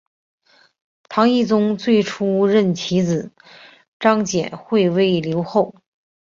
[1.09, 3.29] 唐懿宗最初任其子
[3.99, 5.75] 张简会为留后。